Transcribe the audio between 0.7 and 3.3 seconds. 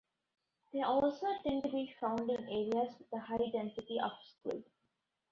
They also tend to be found in areas with a